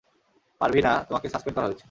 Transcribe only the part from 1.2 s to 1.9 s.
Suspend করা হয়েছে।